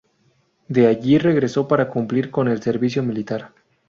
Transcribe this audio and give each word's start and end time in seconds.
De 0.67 0.87
allí 0.87 1.19
regresó 1.19 1.67
para 1.67 1.87
cumplir 1.87 2.31
con 2.31 2.47
el 2.47 2.59
servicio 2.63 3.03
militar. 3.03 3.53